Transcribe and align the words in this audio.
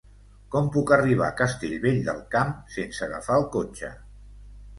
Com 0.53 0.69
puc 0.77 0.93
arribar 0.95 1.27
a 1.27 1.35
Castellvell 1.41 1.99
del 2.07 2.23
Camp 2.37 2.55
sense 2.77 3.05
agafar 3.09 3.39
el 3.45 3.47
cotxe? 3.59 3.93